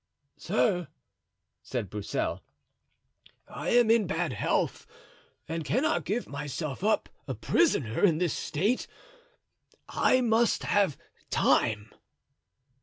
[0.37, 0.87] "Sir,"
[1.61, 2.41] said Broussel,
[3.47, 4.87] "I am in bad health
[5.47, 8.87] and cannot give myself up a prisoner in this state;
[9.87, 10.97] I must have
[11.29, 11.93] time."